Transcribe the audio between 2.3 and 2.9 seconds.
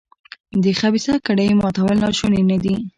نه دي.